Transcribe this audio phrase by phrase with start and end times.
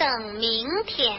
[0.00, 1.14] 等明天。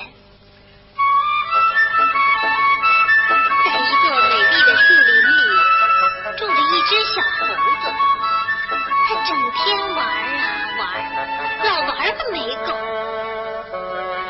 [3.63, 5.39] 在一座美丽的树林里，
[6.35, 7.45] 住着一只小猴
[7.79, 7.85] 子，
[9.07, 9.61] 它整天
[9.93, 10.41] 玩啊
[10.79, 10.81] 玩，
[11.63, 12.73] 老玩个没够。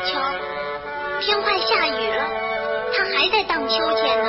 [0.04, 0.20] 瞧，
[1.22, 2.20] 天快下雨了，
[2.94, 4.28] 它还在荡秋千呢。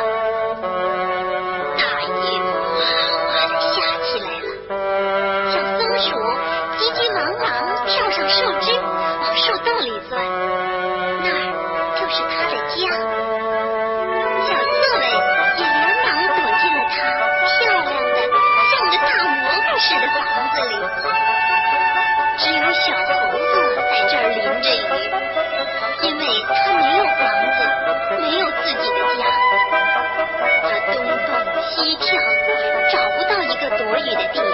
[33.77, 34.49] 躲雨的地方。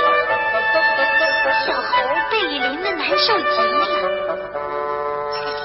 [1.65, 1.87] 小猴
[2.29, 3.85] 被雨淋得难受极了，
[5.33, 5.63] 他想，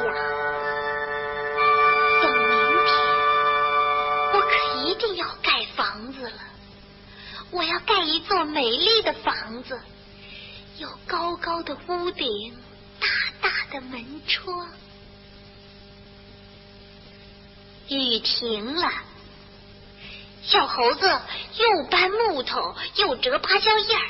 [2.22, 2.52] 等明
[2.86, 2.92] 天
[4.32, 4.52] 我可
[4.84, 6.38] 一定要盖房子了。
[7.50, 9.78] 我要盖一座美丽的房子，
[10.78, 12.56] 有高高的屋顶，
[12.98, 13.06] 大
[13.40, 14.68] 大的门窗。
[17.88, 18.90] 雨停了。
[20.46, 21.20] 小猴子
[21.54, 24.08] 又搬木头，又折芭蕉叶儿，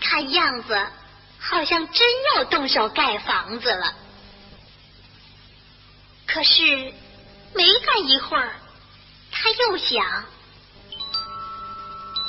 [0.00, 0.86] 看样子
[1.38, 3.94] 好像真要动手盖房子了。
[6.26, 6.92] 可是
[7.54, 8.52] 没干一会儿，
[9.32, 10.04] 他又想，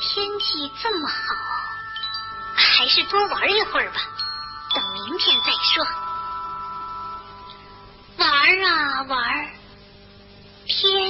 [0.02, 1.16] 天气这么好，
[2.56, 4.02] 还是多玩一会儿吧，
[4.74, 5.86] 等明天再说。
[8.18, 9.52] 玩啊玩，
[10.66, 11.01] 天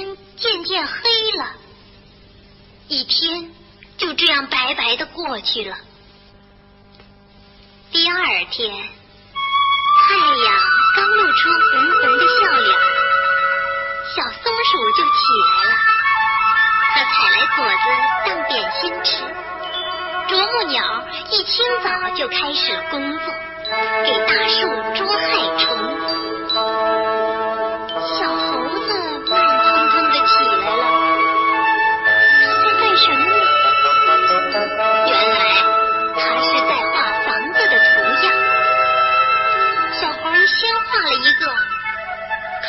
[0.42, 0.92] 渐渐黑
[1.38, 1.54] 了。
[2.88, 3.52] 一天
[3.96, 5.76] 就这样白白的过去了。
[7.92, 8.16] 第二
[8.50, 8.74] 天，
[10.08, 10.60] 太阳
[10.96, 12.76] 刚露出红红的笑脸，
[14.16, 15.14] 小松鼠就起
[15.46, 15.70] 来了。
[16.94, 17.84] 它采来果子
[18.26, 19.10] 当点心吃。
[20.28, 23.32] 啄木鸟一清早就开始了工作，
[24.04, 24.66] 给大树
[24.96, 25.22] 捉害
[25.56, 25.61] 虫。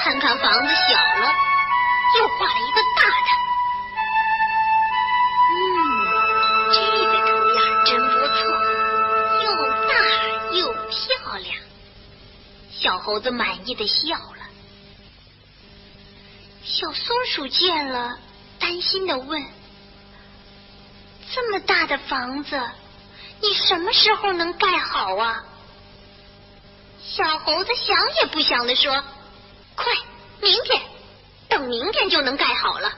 [0.04, 1.34] 看看房子小了，
[2.20, 3.30] 又画了一个大的。
[5.56, 5.64] 嗯，
[6.74, 6.76] 这
[7.08, 8.44] 个图样真不错，
[9.46, 9.48] 又
[9.88, 9.94] 大
[10.58, 11.56] 又漂亮。
[12.70, 14.44] 小猴子满意的笑了。
[16.66, 18.18] 小松鼠见了，
[18.60, 19.42] 担心的问。
[21.34, 22.62] 这么大的房子，
[23.40, 25.46] 你什么时候能盖好啊？
[27.02, 29.02] 小猴子想也不想的说
[29.76, 29.94] ：“快，
[30.42, 30.82] 明天，
[31.50, 32.94] 等明天就能盖好了。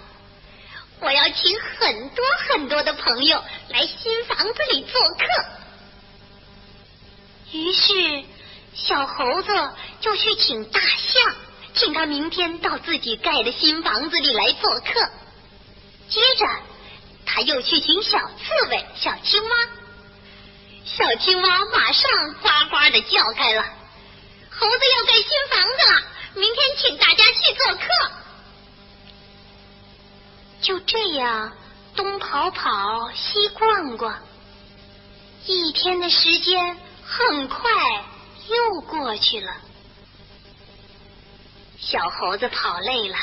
[0.99, 5.25] 我要请很多很多的朋友来新房子里做客。”
[7.51, 8.23] 于是，
[8.73, 9.69] 小猴子
[10.01, 11.35] 就去请大象，
[11.73, 15.09] 请他明天到自己盖的新房子里来做客。
[16.09, 16.45] 接着。
[17.27, 19.55] 他又去请小刺猬、小青蛙，
[20.85, 23.65] 小青蛙马上呱呱的叫开了。
[24.51, 26.03] 猴子要盖新房子了，
[26.35, 27.87] 明天请大家去做客。
[30.61, 31.55] 就这样，
[31.95, 34.21] 东跑跑，西逛逛，
[35.45, 37.71] 一天的时间很快
[38.49, 39.55] 又过去了。
[41.79, 43.17] 小猴子跑累了。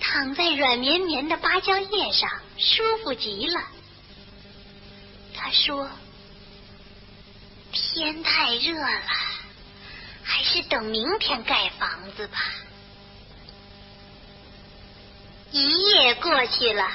[0.00, 3.60] 躺在软绵绵的芭蕉叶上，舒服极了。
[5.34, 5.90] 他说
[7.72, 9.02] ：“天太热了，
[10.28, 12.38] 还是等明天盖房子吧。”
[15.50, 16.86] 一夜过去了，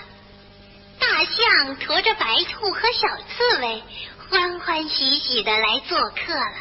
[1.00, 3.84] 大象驮着白兔和小刺猬，
[4.30, 6.56] 欢欢喜喜的来做客了。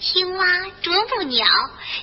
[0.00, 0.46] 青蛙、
[0.82, 1.46] 啄木鸟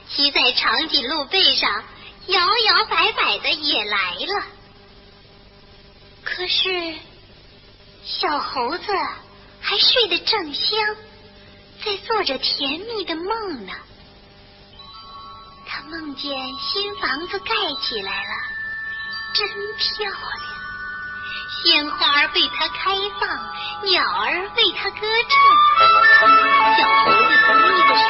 [0.10, 1.84] 骑在长颈鹿背上。
[2.28, 4.44] 摇摇摆摆的也来了，
[6.24, 6.94] 可是
[8.06, 8.84] 小猴子
[9.60, 10.96] 还睡得正香，
[11.84, 13.74] 在做着甜蜜的梦呢。
[15.68, 18.34] 他梦见新房子盖起来了，
[19.34, 19.48] 真
[19.78, 20.18] 漂亮，
[21.64, 23.30] 鲜花为它开放，
[23.84, 25.38] 鸟儿为它歌唱。
[26.76, 28.08] 小猴子得意的说：“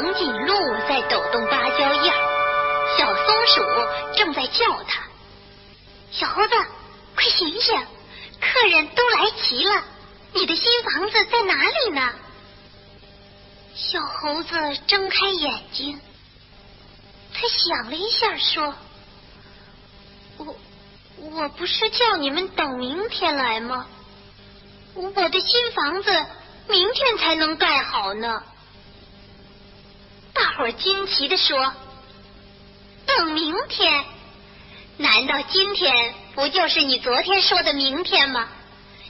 [0.00, 0.54] 长颈鹿
[0.88, 2.12] 在抖动芭蕉叶，
[2.96, 5.02] 小松鼠正在叫它，
[6.12, 6.54] 小猴子，
[7.16, 7.76] 快醒醒，
[8.40, 9.82] 客人都来齐了，
[10.34, 12.12] 你的新房子在哪里呢？
[13.74, 14.54] 小猴子
[14.86, 16.00] 睁开眼睛，
[17.34, 18.72] 他想了一下说，
[20.36, 20.56] 我
[21.16, 23.84] 我不是叫你们等明天来吗？
[24.94, 26.24] 我的新房子
[26.68, 28.44] 明天才能盖好呢。
[30.58, 31.72] 伙惊奇的说
[33.06, 34.04] ：“等明天？
[34.96, 38.48] 难道今天不就是你昨天说的明天吗？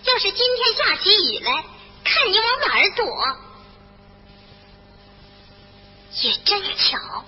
[0.04, 1.64] 要是今天下起雨来，
[2.04, 3.06] 看你往哪儿躲！”
[6.20, 7.24] 也真巧，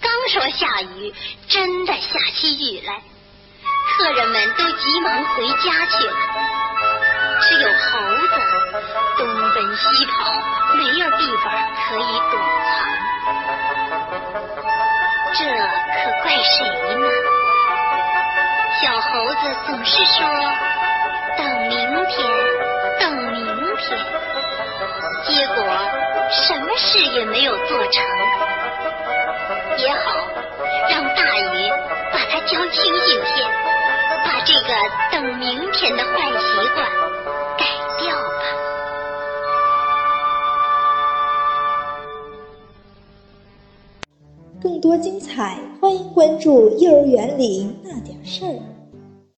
[0.00, 1.12] 刚说下雨，
[1.46, 3.02] 真的下起雨来。
[3.92, 6.16] 客人们都急忙回家去了，
[7.42, 8.32] 只有猴子
[9.18, 10.32] 东奔西跑，
[10.76, 11.52] 没有地方
[11.88, 12.39] 可以躲。
[15.32, 16.58] 这可怪谁
[16.96, 17.06] 呢？
[18.80, 20.18] 小猴子总是说
[21.36, 21.78] 等明
[22.08, 22.18] 天，
[22.98, 23.42] 等明
[23.76, 23.98] 天，
[25.24, 25.56] 结果。
[26.32, 28.04] 什么事也没有做成，
[29.78, 30.28] 也好
[30.88, 31.70] 让大雨
[32.12, 33.44] 把它浇清醒些，
[34.24, 34.68] 把这个
[35.10, 36.86] 等明天的坏习惯
[44.80, 48.48] 多精彩，欢迎关注《幼儿园里那点事儿》。